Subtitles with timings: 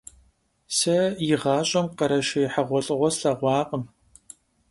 [0.77, 0.95] Se
[1.25, 3.83] yiğaş'em khereşşêy heğuelh'ığue slheğuakhım.